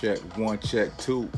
[0.00, 1.28] Check one, check two.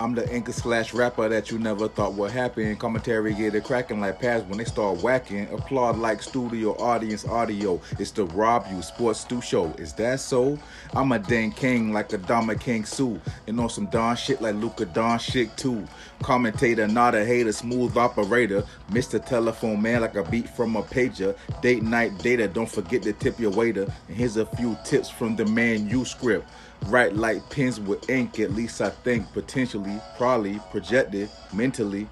[0.00, 2.76] I'm the anchor slash rapper that you never thought would happen.
[2.76, 5.52] Commentary get it cracking like pads when they start whacking.
[5.52, 7.80] Applaud like studio audience audio.
[7.98, 9.66] It's the Rob U Sports Stu Show.
[9.76, 10.56] Is that so?
[10.94, 13.20] I'm a Dan King like a Dama King Sue.
[13.48, 15.84] And on some Don shit like Luca Don shit too.
[16.22, 18.62] Commentator, not a hater, smooth operator.
[18.92, 19.24] Mr.
[19.24, 21.36] Telephone Man like a beat from a pager.
[21.60, 23.92] Date night data, don't forget to tip your waiter.
[24.06, 26.48] And here's a few tips from the man you script.
[26.86, 32.08] Write like pens with ink, at least I think, potentially, probably, projected, mentally.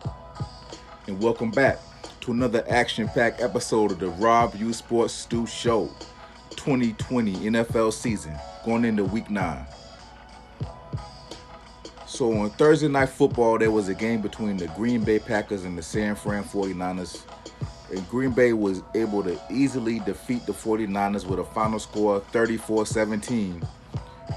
[1.07, 1.79] And welcome back
[2.21, 5.91] to another action packed episode of the Rob U Sports Stu Show
[6.51, 8.35] 2020 NFL season,
[8.65, 9.65] going into week nine.
[12.07, 15.77] So on Thursday night football, there was a game between the Green Bay Packers and
[15.77, 17.23] the San Fran 49ers.
[17.91, 22.87] And Green Bay was able to easily defeat the 49ers with a final score 34
[22.87, 23.67] 17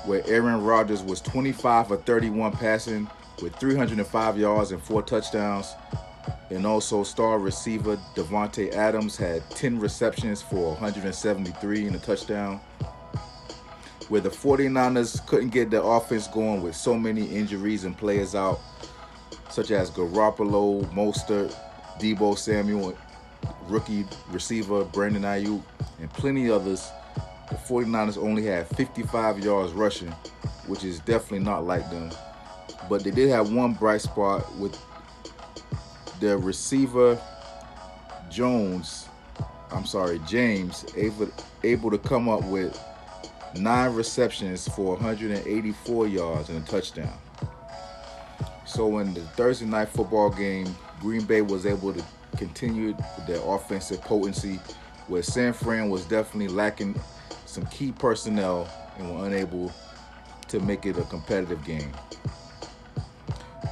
[0.06, 3.10] where Aaron Rodgers was 25 for 31 passing
[3.42, 5.74] with 305 yards and four touchdowns.
[6.50, 12.58] And also star receiver Davante Adams had 10 receptions for 173 and a touchdown.
[14.10, 18.60] Where the 49ers couldn't get the offense going with so many injuries and players out,
[19.52, 21.56] such as Garoppolo, Mostert,
[22.00, 22.98] Deebo Samuel,
[23.68, 25.62] rookie receiver Brandon Aiyuk,
[26.00, 26.99] and plenty others the
[27.70, 30.12] 49ers only had 55 yards rushing,
[30.66, 32.10] which is definitely not like them.
[32.90, 34.76] But they did have one bright spot with
[36.20, 37.22] their receiver
[38.32, 39.08] Jones,
[39.72, 41.30] I'm sorry, James, able,
[41.64, 42.80] able to come up with
[43.56, 47.14] nine receptions for 184 yards and a touchdown.
[48.66, 52.04] So in the Thursday night football game, Green Bay was able to
[52.38, 52.96] continue
[53.28, 54.60] their offensive potency,
[55.08, 57.00] where San Fran was definitely lacking
[57.50, 59.72] some key personnel and were unable
[60.48, 61.92] to make it a competitive game.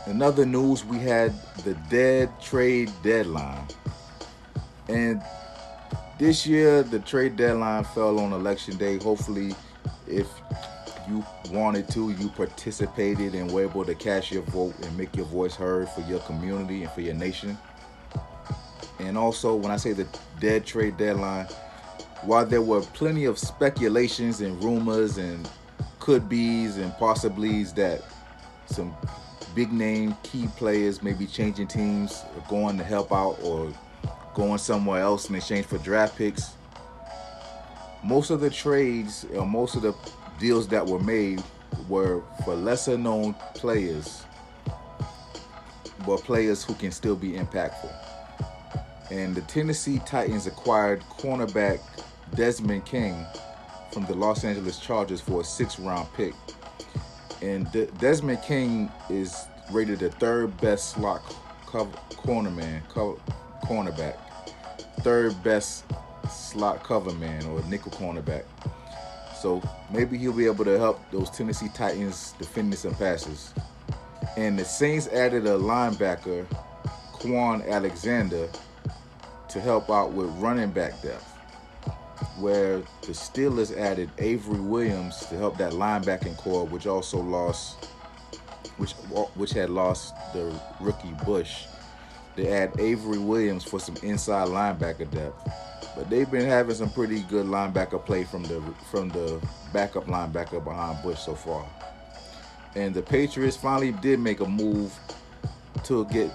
[0.08, 1.32] In other news, we had
[1.64, 3.68] the dead trade deadline.
[4.88, 5.22] And
[6.18, 8.98] this year, the trade deadline fell on election day.
[8.98, 9.54] Hopefully,
[10.08, 10.28] if
[11.08, 15.26] you wanted to, you participated and were able to cast your vote and make your
[15.28, 17.56] voice heard for your community and for your nation.
[19.00, 20.08] And also, when I say the
[20.40, 21.48] dead trade deadline,
[22.24, 25.50] while there were plenty of speculations and rumors and
[26.00, 28.02] could be's and possibilities that
[28.68, 28.96] some
[29.56, 33.72] big name key players may be changing teams or going to help out or
[34.34, 36.52] going somewhere else in exchange for draft picks.
[38.04, 39.94] Most of the trades or most of the
[40.40, 41.42] deals that were made
[41.90, 44.24] were for lesser known players,
[46.06, 47.94] but players who can still be impactful.
[49.10, 51.80] And the Tennessee Titans acquired cornerback
[52.36, 53.26] Desmond King
[53.92, 56.34] from the Los Angeles Chargers for a six round pick.
[57.42, 61.22] And De- Desmond King is rated the third best slot
[61.66, 63.20] cover- cornerman, co-
[63.64, 64.18] cornerback,
[65.02, 65.84] third best
[66.30, 68.44] slot cover man or nickel cornerback.
[69.42, 69.62] So
[69.92, 73.54] maybe he'll be able to help those Tennessee Titans defending some passes.
[74.36, 76.46] And the Saints added a linebacker,
[77.14, 78.50] Kwon Alexander,
[79.50, 81.37] to help out with running back depth
[82.40, 87.86] where the Steelers added Avery Williams to help that linebacking corps, which also lost,
[88.78, 88.94] which
[89.36, 91.66] which had lost the rookie Bush.
[92.36, 95.50] They add Avery Williams for some inside linebacker depth,
[95.96, 98.62] but they've been having some pretty good linebacker play from the
[98.92, 99.42] from the
[99.74, 101.66] backup linebacker behind Bush so far.
[102.76, 104.98] And the Patriots finally did make a move
[105.86, 106.32] to get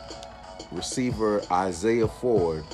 [0.72, 2.65] receiver Isaiah Ford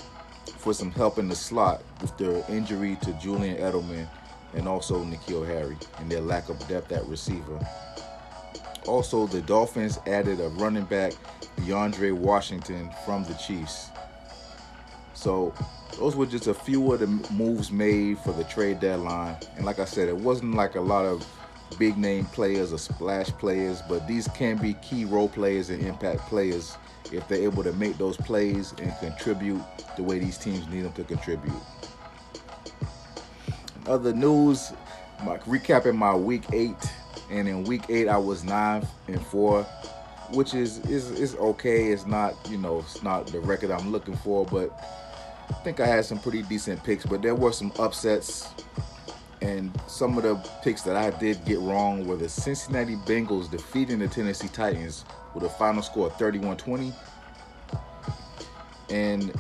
[0.58, 4.08] for some help in the slot with their injury to Julian Edelman
[4.54, 7.58] and also N'Keal Harry and their lack of depth at receiver.
[8.86, 11.12] Also, the Dolphins added a running back,
[11.58, 13.90] DeAndre Washington, from the Chiefs.
[15.14, 15.52] So,
[15.98, 19.36] those were just a few of the moves made for the trade deadline.
[19.56, 21.26] And like I said, it wasn't like a lot of
[21.78, 26.20] big name players or splash players, but these can be key role players and impact
[26.28, 26.76] players
[27.12, 29.62] if they're able to make those plays and contribute
[29.96, 31.52] the way these teams need them to contribute.
[33.86, 34.72] Other news,
[35.24, 36.76] my, recapping my week eight,
[37.30, 39.62] and in week eight I was nine and four,
[40.32, 41.90] which is is is okay.
[41.90, 44.70] It's not you know it's not the record I'm looking for, but
[45.48, 47.06] I think I had some pretty decent picks.
[47.06, 48.48] But there were some upsets,
[49.40, 53.98] and some of the picks that I did get wrong were the Cincinnati Bengals defeating
[53.98, 55.04] the Tennessee Titans
[55.34, 56.92] with a final score of 31-20,
[58.90, 59.32] and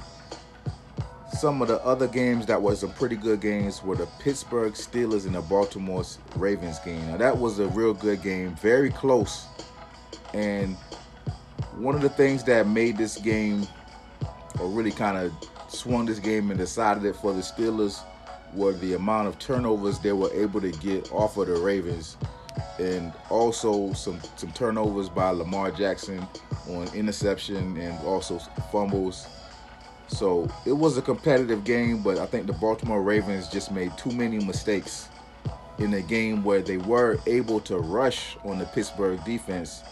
[1.38, 5.24] some of the other games that was some pretty good games were the Pittsburgh Steelers
[5.24, 6.04] and the Baltimore
[6.34, 7.06] Ravens game.
[7.06, 9.46] Now that was a real good game, very close.
[10.34, 10.76] And
[11.76, 13.66] one of the things that made this game
[14.58, 15.32] or really kind of
[15.68, 18.00] swung this game and decided it for the Steelers
[18.54, 22.16] were the amount of turnovers they were able to get off of the Ravens
[22.78, 26.26] and also some some turnovers by Lamar Jackson
[26.68, 28.38] on interception and also
[28.70, 29.26] fumbles.
[30.08, 34.10] So it was a competitive game, but I think the Baltimore Ravens just made too
[34.10, 35.08] many mistakes
[35.78, 39.82] in a game where they were able to rush on the Pittsburgh defense.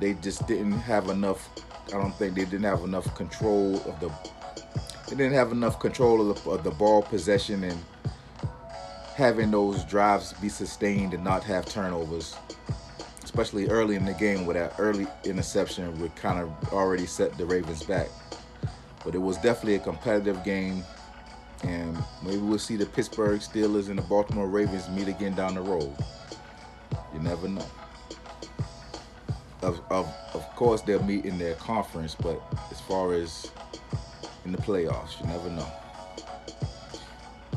[0.00, 1.48] They just didn't have enough.
[1.88, 4.10] I don't think they didn't have enough control of the.
[5.08, 7.78] They didn't have enough control of the, of the ball possession and
[9.18, 12.36] having those drives be sustained and not have turnovers,
[13.24, 17.44] especially early in the game where that early interception would kind of already set the
[17.44, 18.06] Ravens back.
[19.04, 20.84] But it was definitely a competitive game,
[21.64, 25.62] and maybe we'll see the Pittsburgh Steelers and the Baltimore Ravens meet again down the
[25.62, 25.92] road.
[27.12, 27.66] You never know.
[29.62, 32.40] Of, of, of course, they'll meet in their conference, but
[32.70, 33.50] as far as
[34.44, 35.66] in the playoffs, you never know.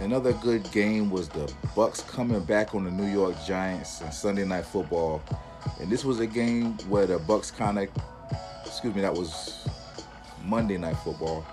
[0.01, 1.45] Another good game was the
[1.75, 5.21] Bucs coming back on the New York Giants and Sunday Night Football,
[5.80, 7.88] and this was a game where the Bucs kind of,
[8.65, 9.63] excuse me, that was
[10.44, 11.45] Monday Night Football,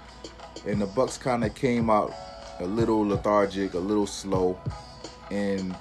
[0.66, 2.14] and the Bucs kind of came out
[2.60, 4.58] a little lethargic, a little slow,
[5.30, 5.76] and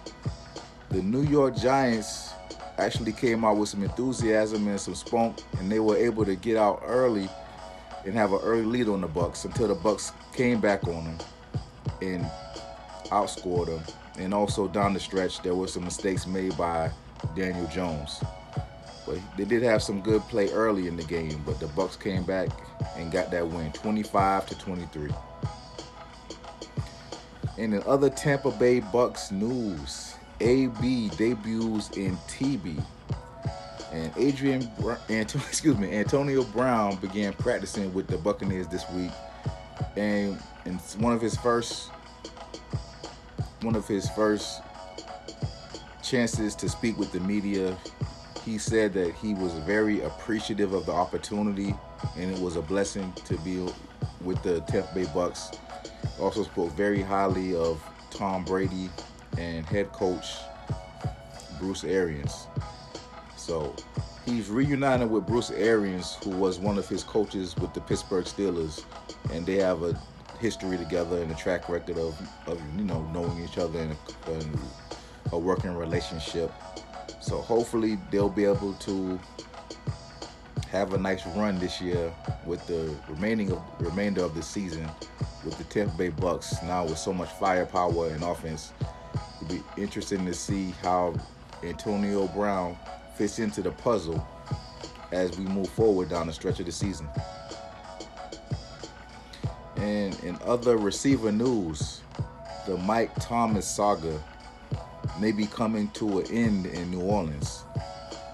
[0.90, 2.34] the New York Giants
[2.78, 6.58] actually came out with some enthusiasm and some spunk, and they were able to get
[6.58, 7.30] out early
[8.04, 11.18] and have an early lead on the Bucs until the Bucs came back on them.
[12.02, 12.30] And
[13.10, 13.84] outscored them.
[14.18, 16.92] And also down the stretch, there were some mistakes made by
[17.36, 18.24] Daniel Jones.
[19.06, 22.24] But they did have some good play early in the game, but the Bucs came
[22.24, 22.50] back
[22.98, 25.12] and got that win, 25 to 23.
[27.58, 32.84] And in other Tampa Bay Bucs news, AB debuts in TB.
[33.92, 34.70] And Adrian,
[35.10, 39.12] Antonio, excuse me, Antonio Brown began practicing with the Buccaneers this week,
[39.96, 41.90] and in one of his first
[43.62, 44.62] one of his first
[46.04, 47.78] chances to speak with the media,
[48.44, 51.76] he said that he was very appreciative of the opportunity
[52.16, 53.68] and it was a blessing to be
[54.22, 55.58] with the Tampa Bay Bucs.
[56.20, 58.90] Also spoke very highly of Tom Brady
[59.38, 60.26] and head coach
[61.60, 62.48] Bruce Arians.
[63.36, 63.76] So
[64.26, 68.84] he's reunited with Bruce Arians, who was one of his coaches with the Pittsburgh Steelers,
[69.32, 70.00] and they have a
[70.40, 74.32] history together and a track record of, of you know knowing each other and a,
[74.32, 74.60] and
[75.32, 76.52] a working relationship.
[77.22, 79.20] So hopefully they'll be able to
[80.70, 82.14] have a nice run this year
[82.46, 84.90] with the remaining of remainder of the season
[85.44, 88.74] with the Tampa Bay Bucs now with so much firepower and offense.
[89.42, 91.16] It'll be interesting to see how
[91.64, 92.78] Antonio Brown
[93.16, 94.26] fits into the puzzle
[95.12, 97.08] as we move forward down the stretch of the season.
[99.78, 102.02] And in other receiver news,
[102.66, 104.22] the Mike Thomas saga
[105.20, 107.64] may be coming to an end in New Orleans.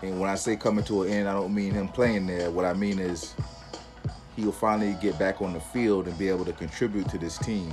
[0.01, 2.51] And when I say coming to an end, I don't mean him playing there.
[2.51, 3.33] What I mean is
[4.35, 7.71] he'll finally get back on the field and be able to contribute to this team.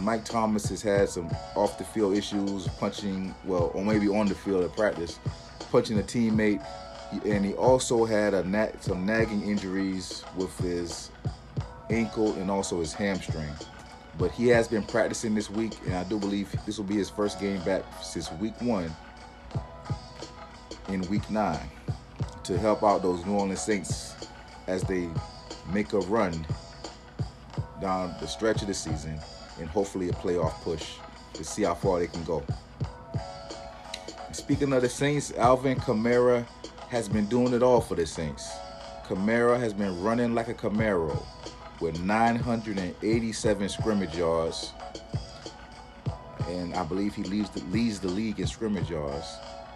[0.00, 4.34] Mike Thomas has had some off the field issues, punching, well, or maybe on the
[4.34, 5.18] field at practice,
[5.70, 6.64] punching a teammate.
[7.24, 11.10] And he also had a some nagging injuries with his
[11.90, 13.50] ankle, and also his hamstring.
[14.18, 17.08] But he has been practicing this week, and I do believe this will be his
[17.08, 18.90] first game back since week one
[20.88, 21.70] in week nine
[22.44, 24.14] to help out those New Orleans Saints
[24.66, 25.08] as they
[25.72, 26.46] make a run
[27.80, 29.20] down the stretch of the season
[29.60, 30.94] and hopefully a playoff push
[31.34, 32.42] to see how far they can go.
[34.32, 36.46] Speaking of the Saints, Alvin Kamara
[36.88, 38.50] has been doing it all for the Saints.
[39.06, 41.22] Kamara has been running like a Camaro
[41.80, 44.72] with 987 scrimmage yards.
[46.48, 49.26] And I believe he leads the, leads the league in scrimmage yards.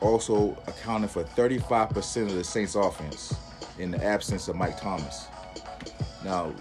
[0.00, 3.34] Also accounting for 35% of the Saints offense
[3.78, 5.26] in the absence of Mike Thomas.
[6.24, 6.52] Now,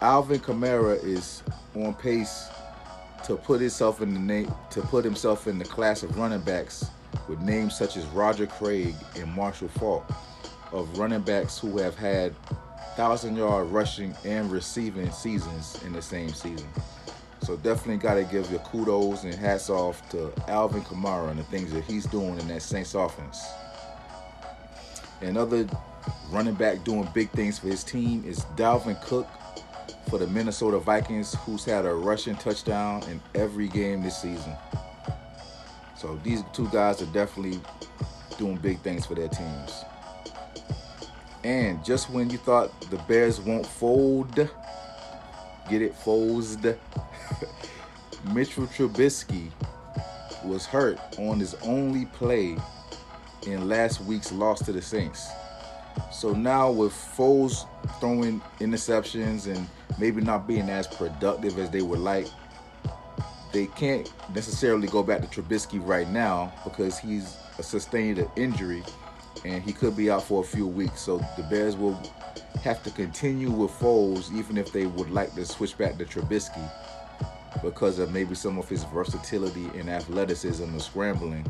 [0.00, 1.42] Alvin Kamara is
[1.74, 2.48] on pace
[3.24, 6.86] to put himself in the name to put himself in the class of running backs
[7.28, 10.04] with names such as Roger Craig and Marshall Faulk
[10.72, 12.34] of running backs who have had
[12.96, 16.68] thousand yard rushing and receiving seasons in the same season.
[17.42, 21.44] So definitely got to give your kudos and hats off to Alvin Kamara and the
[21.44, 23.44] things that he's doing in that Saints offense.
[25.20, 25.66] Another
[26.30, 29.28] running back doing big things for his team is Dalvin Cook
[30.08, 34.54] for for the Minnesota Vikings, who's had a rushing touchdown in every game this season.
[35.96, 37.60] So these two guys are definitely
[38.38, 39.84] doing big things for their teams.
[41.44, 46.56] And just when you thought the Bears won't fold, get it folds,
[48.32, 49.50] Mitchell Trubisky
[50.42, 52.56] was hurt on his only play
[53.46, 55.28] in last week's loss to the Saints.
[56.10, 57.66] So now with Foles
[58.00, 62.26] throwing interceptions and maybe not being as productive as they would like,
[63.52, 68.82] they can't necessarily go back to Trubisky right now because he's sustained an injury
[69.44, 71.00] and he could be out for a few weeks.
[71.00, 72.00] So the Bears will
[72.62, 76.70] have to continue with Foles even if they would like to switch back to Trubisky
[77.62, 81.46] because of maybe some of his versatility and athleticism and scrambling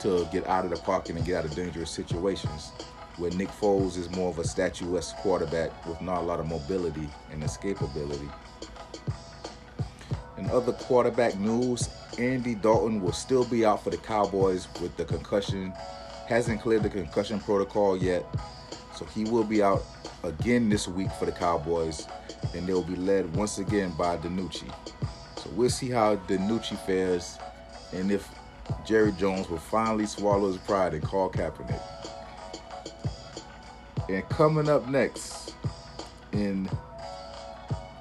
[0.00, 2.72] to get out of the pocket and get out of dangerous situations.
[3.16, 7.08] Where Nick Foles is more of a statuesque quarterback with not a lot of mobility
[7.32, 8.30] and escapability.
[10.36, 11.88] In other quarterback news,
[12.18, 15.72] Andy Dalton will still be out for the Cowboys with the concussion.
[16.28, 18.26] Hasn't cleared the concussion protocol yet,
[18.96, 19.82] so he will be out
[20.24, 22.06] again this week for the Cowboys,
[22.54, 24.68] and they'll be led once again by DiNucci.
[25.36, 27.38] So we'll see how DiNucci fares,
[27.92, 28.28] and if
[28.84, 31.80] Jerry Jones will finally swallow his pride and call Kaepernick.
[34.08, 35.54] And coming up next,
[36.32, 36.68] in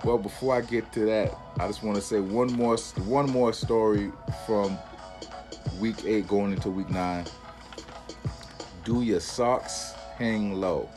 [0.04, 3.54] well, before I get to that, I just want to say one more one more
[3.54, 4.12] story
[4.46, 4.78] from
[5.80, 7.26] week eight going into week nine.
[8.86, 10.88] Do your socks hang low?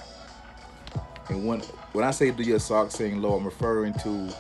[1.30, 1.60] And when
[1.92, 4.30] when I say do your socks hang low, I'm referring to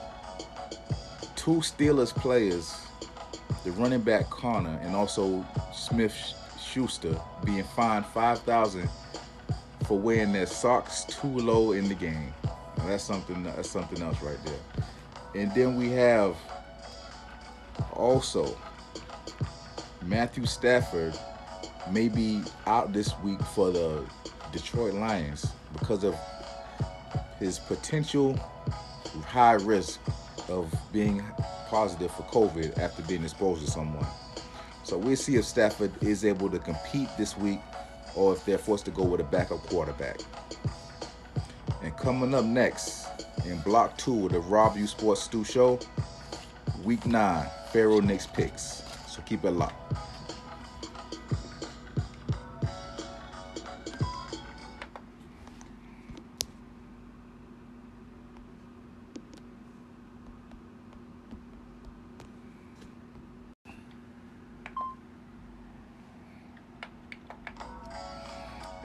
[1.34, 2.76] two Steelers players,
[3.64, 6.14] the running back Conner and also Smith
[6.60, 8.90] Schuster, being fined five thousand
[9.86, 12.34] for wearing their socks too low in the game.
[12.76, 13.44] Now that's something.
[13.44, 15.42] That's something else right there.
[15.42, 16.36] And then we have
[17.94, 18.58] also
[20.02, 21.18] Matthew Stafford
[21.92, 24.04] may be out this week for the
[24.52, 26.14] Detroit Lions because of
[27.38, 28.36] his potential
[29.26, 30.00] high risk
[30.48, 31.22] of being
[31.68, 34.06] positive for COVID after being exposed to someone.
[34.84, 37.60] So we'll see if Stafford is able to compete this week
[38.14, 40.20] or if they're forced to go with a backup quarterback.
[41.82, 43.06] And coming up next
[43.44, 45.78] in block two of the Rob U Sports Stu Show,
[46.84, 48.82] week nine, Pherro Nix picks.
[49.06, 50.07] So keep it locked.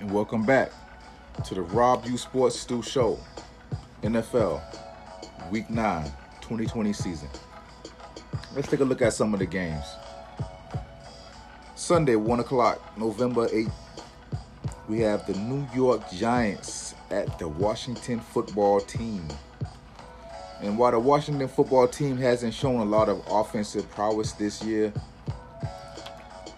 [0.03, 0.69] And welcome back
[1.45, 3.17] to the Rob U Sports Stu Show,
[4.01, 4.61] NFL,
[5.49, 6.03] Week 9,
[6.41, 7.29] 2020 season.
[8.53, 9.85] Let's take a look at some of the games.
[11.75, 13.71] Sunday, 1 o'clock, November 8th,
[14.89, 19.25] we have the New York Giants at the Washington football team.
[20.61, 24.91] And while the Washington football team hasn't shown a lot of offensive prowess this year,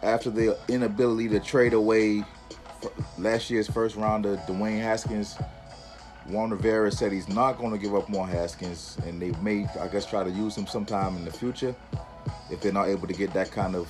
[0.01, 2.23] after the inability to trade away
[3.17, 5.35] last year's first rounder, Dwayne Haskins,
[6.27, 9.87] Ron Rivera said he's not going to give up more Haskins, and they may, I
[9.87, 11.75] guess, try to use him sometime in the future
[12.49, 13.87] if they're not able to get that kind of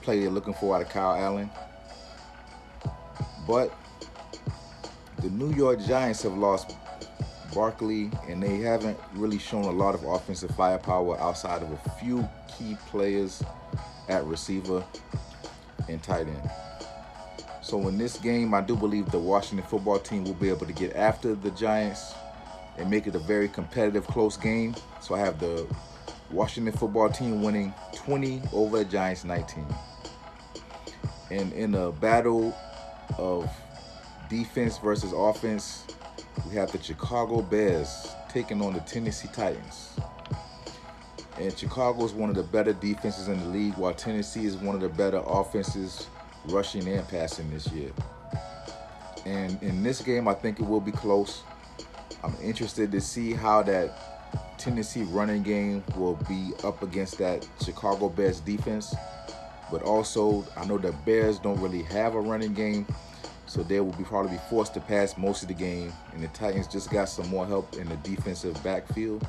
[0.00, 1.50] play they're looking for out of Kyle Allen.
[3.46, 3.74] But
[5.20, 6.76] the New York Giants have lost
[7.52, 12.28] Barkley, and they haven't really shown a lot of offensive firepower outside of a few
[12.48, 13.42] key players
[14.08, 14.84] at receiver
[15.88, 16.50] and tight end.
[17.62, 20.72] So in this game, I do believe the Washington football team will be able to
[20.72, 22.12] get after the Giants
[22.76, 24.74] and make it a very competitive, close game.
[25.00, 25.66] So I have the
[26.30, 29.64] Washington football team winning 20 over the Giants 19.
[31.30, 32.54] And in a battle
[33.16, 33.48] of
[34.28, 35.86] defense versus offense,
[36.48, 40.00] we have the Chicago Bears taking on the Tennessee Titans.
[41.38, 44.74] And Chicago is one of the better defenses in the league, while Tennessee is one
[44.74, 46.08] of the better offenses
[46.46, 47.90] rushing and passing this year.
[49.24, 51.42] And in this game, I think it will be close.
[52.24, 58.08] I'm interested to see how that Tennessee running game will be up against that Chicago
[58.08, 58.94] Bears defense.
[59.70, 62.86] But also, I know the Bears don't really have a running game,
[63.46, 65.92] so they will be probably be forced to pass most of the game.
[66.12, 69.26] And the Titans just got some more help in the defensive backfield.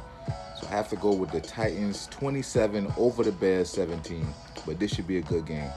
[0.60, 4.28] So I have to go with the Titans 27 over the Bears 17.
[4.66, 5.70] But this should be a good game.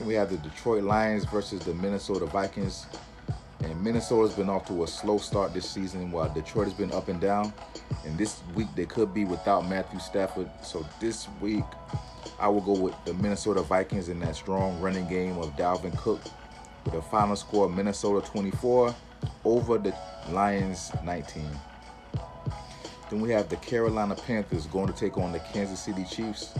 [0.00, 2.86] And we have the Detroit Lions versus the Minnesota Vikings.
[3.62, 7.08] And Minnesota's been off to a slow start this season while Detroit has been up
[7.08, 7.52] and down.
[8.06, 10.48] And this week they could be without Matthew Stafford.
[10.62, 11.66] So this week
[12.38, 16.22] I will go with the Minnesota Vikings in that strong running game of Dalvin Cook
[16.86, 18.94] with a final score Minnesota 24
[19.44, 19.94] over the
[20.30, 21.44] Lions 19.
[23.10, 26.54] Then we have the Carolina Panthers going to take on the Kansas City Chiefs.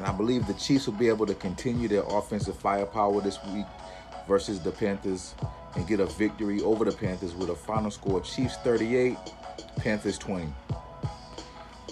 [0.00, 3.66] And I believe the Chiefs will be able to continue their offensive firepower this week
[4.26, 5.34] versus the Panthers
[5.76, 9.18] and get a victory over the Panthers with a final score of Chiefs 38,
[9.76, 10.50] Panthers 20.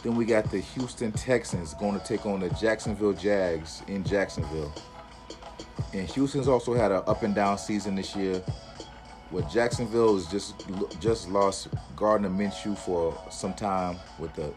[0.03, 4.73] Then we got the Houston Texans going to take on the Jacksonville Jags in Jacksonville.
[5.93, 8.43] And Houston's also had an up and down season this year.
[9.29, 10.65] Where Jacksonville has just
[10.99, 14.51] just lost Gardner Minshew for some time with a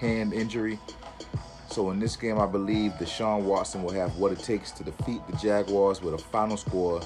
[0.00, 0.80] hand injury.
[1.76, 5.20] So in this game, I believe Deshaun Watson will have what it takes to defeat
[5.28, 7.02] the Jaguars with a final score: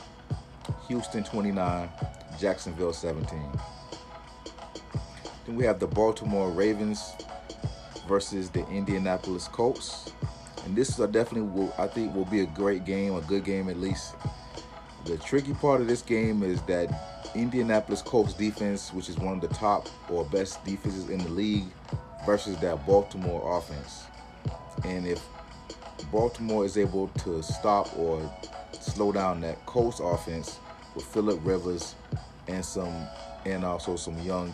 [0.87, 1.89] Houston 29,
[2.39, 3.37] Jacksonville 17.
[5.45, 7.15] Then we have the Baltimore Ravens
[8.07, 10.12] versus the Indianapolis Colts.
[10.65, 13.69] And this is definitely will I think will be a great game, a good game
[13.71, 14.15] at least.
[15.05, 19.41] The tricky part of this game is that Indianapolis Colts defense, which is one of
[19.41, 21.67] the top or best defenses in the league,
[22.25, 24.05] versus that Baltimore offense.
[24.84, 25.22] And if
[26.10, 28.30] Baltimore is able to stop or
[28.72, 30.58] slow down that Colts offense
[30.94, 31.94] with Philip Rivers
[32.49, 33.06] and some
[33.44, 34.52] and also some young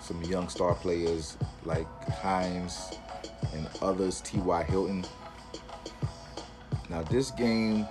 [0.00, 2.92] some young star players like Hines
[3.54, 4.62] and others, T.Y.
[4.64, 5.04] Hilton.
[6.90, 7.86] Now this game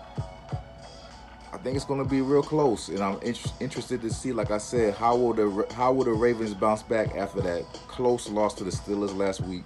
[1.51, 4.49] I think it's going to be real close, and I'm in- interested to see, like
[4.49, 8.55] I said, how will the how will the Ravens bounce back after that close loss
[8.55, 9.63] to the Steelers last week?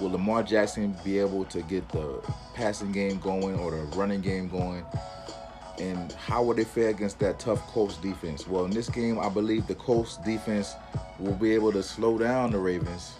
[0.00, 2.20] Will Lamar Jackson be able to get the
[2.54, 4.84] passing game going or the running game going?
[5.78, 8.46] And how will they fare against that tough Colts defense?
[8.46, 10.74] Well, in this game, I believe the Colts defense
[11.18, 13.14] will be able to slow down the Ravens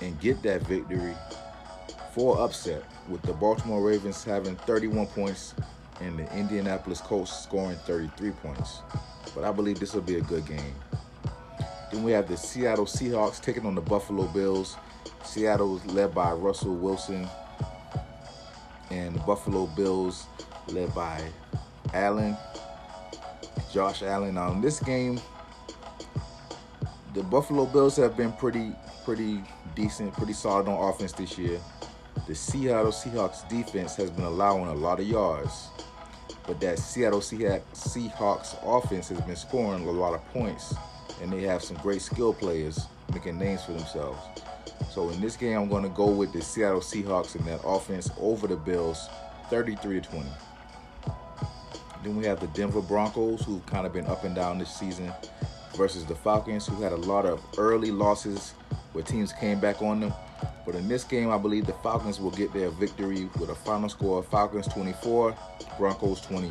[0.00, 1.14] and get that victory
[2.12, 5.54] for upset, with the Baltimore Ravens having 31 points
[6.00, 8.80] and the Indianapolis Colts scoring 33 points.
[9.34, 10.74] But I believe this will be a good game.
[11.92, 14.76] Then we have the Seattle Seahawks taking on the Buffalo Bills.
[15.28, 17.28] Seattle is led by Russell Wilson,
[18.90, 20.26] and the Buffalo Bills
[20.68, 21.22] led by
[21.92, 22.34] Allen,
[23.70, 24.38] Josh Allen.
[24.38, 25.20] In this game,
[27.12, 28.72] the Buffalo Bills have been pretty,
[29.04, 29.42] pretty
[29.74, 31.60] decent, pretty solid on offense this year.
[32.26, 35.68] The Seattle Seahawks defense has been allowing a lot of yards.
[36.46, 40.74] But that Seattle Seahawks offense has been scoring a lot of points,
[41.20, 44.18] and they have some great skill players making names for themselves.
[44.90, 48.10] So in this game, I'm going to go with the Seattle Seahawks in that offense
[48.18, 49.08] over the Bills,
[49.50, 50.28] 33 to 20.
[52.04, 55.12] Then we have the Denver Broncos, who've kind of been up and down this season,
[55.76, 58.54] versus the Falcons, who had a lot of early losses
[58.92, 60.12] where teams came back on them.
[60.64, 63.88] But in this game, I believe the Falcons will get their victory with a final
[63.88, 65.34] score of Falcons 24,
[65.78, 66.48] Broncos 20.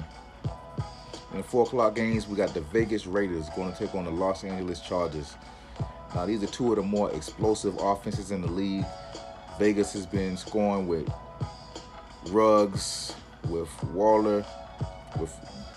[1.32, 4.12] In the 4 o'clock games, we got the Vegas Raiders going to take on the
[4.12, 5.36] Los Angeles Chargers.
[6.16, 8.86] Now, these are two of the more explosive offenses in the league.
[9.60, 11.10] Vegas has been scoring with
[12.30, 13.14] Ruggs,
[13.50, 14.46] with Waller,
[15.20, 15.34] with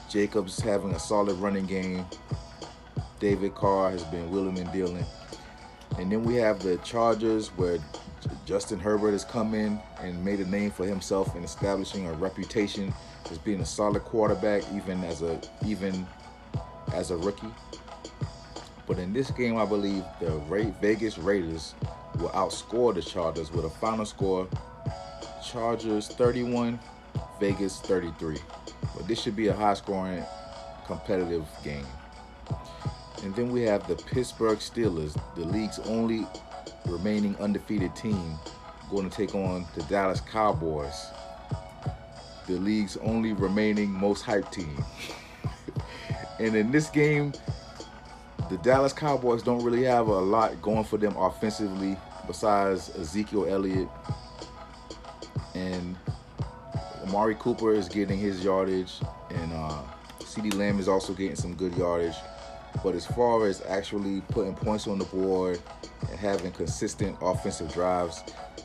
[0.08, 2.04] Jacobs having a solid running game.
[3.18, 5.04] David Carr has been willing and dealing.
[5.98, 7.78] And then we have the Chargers where
[8.46, 12.92] Justin Herbert has come in and made a name for himself in establishing a reputation
[13.30, 16.06] as being a solid quarterback, even as a even
[16.92, 17.52] as a rookie.
[18.90, 20.42] But in this game, I believe the
[20.80, 21.76] Vegas Raiders
[22.18, 24.48] will outscore the Chargers with a final score:
[25.48, 26.76] Chargers 31,
[27.38, 28.38] Vegas 33.
[28.96, 30.24] But this should be a high-scoring,
[30.86, 31.86] competitive game.
[33.22, 36.26] And then we have the Pittsburgh Steelers, the league's only
[36.86, 38.40] remaining undefeated team,
[38.90, 41.06] going to take on the Dallas Cowboys,
[42.48, 44.84] the league's only remaining most hyped team.
[46.40, 47.32] and in this game,
[48.50, 53.88] the Dallas Cowboys don't really have a lot going for them offensively besides Ezekiel Elliott
[55.54, 55.96] and
[57.04, 58.94] Amari Cooper is getting his yardage
[59.30, 59.82] and uh,
[60.18, 62.16] CeeDee Lamb is also getting some good yardage.
[62.82, 65.60] But as far as actually putting points on the board
[66.08, 68.22] and having consistent offensive drives,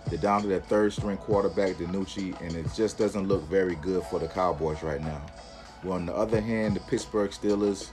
[0.10, 4.04] they're down to that third string quarterback, DiNucci, and it just doesn't look very good
[4.04, 5.22] for the Cowboys right now.
[5.84, 7.90] Well, on the other hand, the Pittsburgh Steelers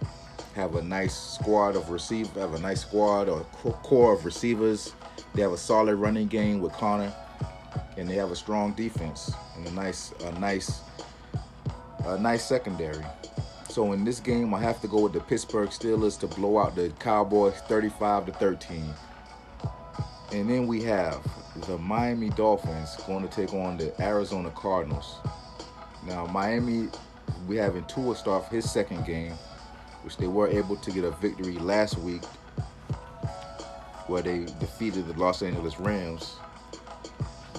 [0.54, 3.40] have a nice squad of receive, have a nice squad or
[3.82, 4.94] corps of receivers.
[5.34, 7.12] They have a solid running game with Conner,
[7.96, 10.80] and they have a strong defense and a nice, a nice,
[12.04, 13.04] a nice secondary.
[13.68, 16.74] So in this game, I have to go with the Pittsburgh Steelers to blow out
[16.74, 18.84] the Cowboys 35 to 13.
[20.32, 21.26] And then we have
[21.66, 25.16] the Miami Dolphins going to take on the Arizona Cardinals.
[26.06, 26.88] Now Miami,
[27.46, 29.32] we having Tua start his second game,
[30.02, 32.24] which they were able to get a victory last week,
[34.06, 36.36] where they defeated the Los Angeles Rams.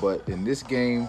[0.02, 1.08] But in this game,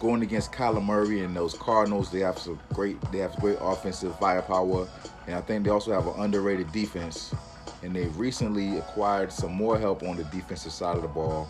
[0.00, 4.18] going against Kyler Murray and those Cardinals, they have some great they have great offensive
[4.18, 4.88] firepower,
[5.26, 7.34] and I think they also have an underrated defense.
[7.82, 11.48] And they recently acquired some more help on the defensive side of the ball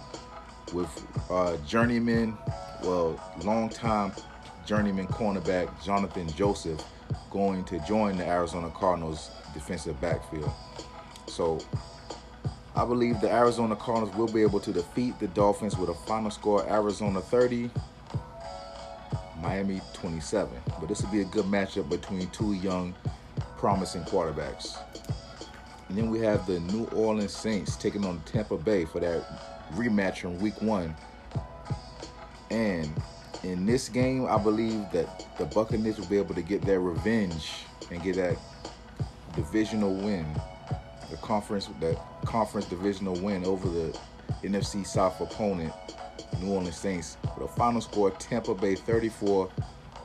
[0.72, 0.88] with
[1.30, 2.38] uh, journeyman,
[2.82, 4.12] well, long-time
[4.64, 6.82] journeyman cornerback Jonathan Joseph
[7.30, 10.50] going to join the Arizona Cardinals defensive backfield.
[11.26, 11.60] So
[12.74, 16.30] I believe the Arizona Cardinals will be able to defeat the Dolphins with a final
[16.30, 17.70] score Arizona 30,
[19.40, 20.50] Miami 27.
[20.80, 22.94] But this will be a good matchup between two young,
[23.58, 24.78] promising quarterbacks.
[25.88, 29.22] And then we have the New Orleans Saints taking on Tampa Bay for that
[29.74, 30.94] rematch from week one.
[32.50, 32.90] And
[33.42, 37.50] in this game, I believe that the Buccaneers will be able to get their revenge
[37.90, 38.36] and get that
[39.34, 40.26] divisional win,
[41.10, 43.98] the conference that conference divisional win over the
[44.42, 45.72] NFC South opponent
[46.40, 49.50] New Orleans Saints with a final score Tampa Bay 34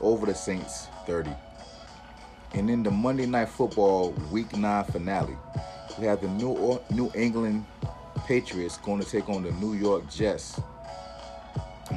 [0.00, 1.30] over the Saints 30.
[2.54, 5.36] And in the Monday Night Football Week 9 finale,
[5.98, 7.64] we have the New, New England
[8.26, 10.60] Patriots going to take on the New York Jets.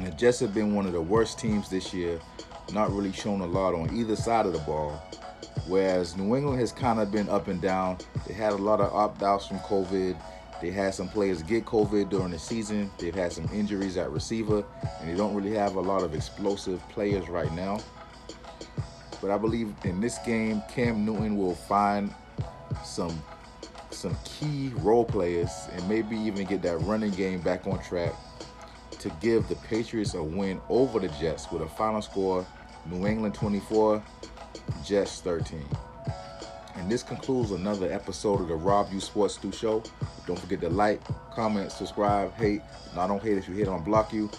[0.04, 2.18] The Jets have been one of the worst teams this year,
[2.72, 5.00] not really shown a lot on either side of the ball.
[5.68, 7.98] Whereas New England has kind of been up and down.
[8.26, 10.20] They had a lot of opt outs from COVID.
[10.60, 12.90] They had some players get COVID during the season.
[12.98, 14.64] They've had some injuries at receiver,
[15.00, 17.78] and they don't really have a lot of explosive players right now.
[19.20, 22.12] But I believe in this game, Cam Newton will find
[22.84, 23.22] some
[23.90, 28.12] some key role players and maybe even get that running game back on track
[29.02, 32.46] to give the Patriots a win over the Jets with a final score
[32.86, 34.02] New England 24,
[34.84, 35.64] Jets 13.
[36.76, 39.82] And this concludes another episode of the Rob U Sports Stu Show.
[40.26, 41.00] Don't forget to like,
[41.34, 42.62] comment, subscribe, hate.
[42.94, 44.30] No, I don't hate if you hate, I'm block you.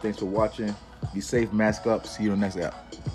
[0.00, 0.74] Thanks for watching.
[1.12, 2.06] Be safe, mask up.
[2.06, 3.13] See you in the next app.